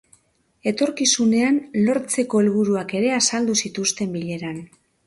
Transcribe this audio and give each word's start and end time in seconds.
Etorkizunean 0.71 1.59
lortzeko 1.83 2.43
helburuak 2.45 2.99
ere 3.03 3.17
azaldu 3.21 3.61
zituzten 3.67 4.15
bileran. 4.21 4.63